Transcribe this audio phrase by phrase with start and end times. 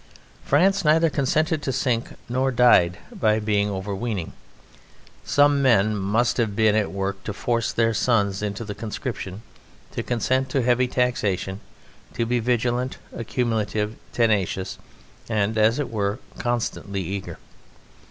[0.43, 4.33] France neither consented to sink nor died by being overweening.
[5.23, 9.43] Some men must have been at work to force their sons into the conscription,
[9.91, 11.59] to consent to heavy taxation,
[12.15, 14.79] to be vigilant, accumulative, tenacious,
[15.29, 17.37] and, as it were, constantly eager.